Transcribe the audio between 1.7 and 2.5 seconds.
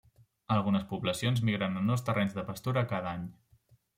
a nous terrenys de